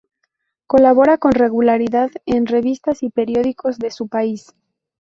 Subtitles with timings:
[0.65, 4.55] Colabora con regularidad en revistas y periódicos de su país.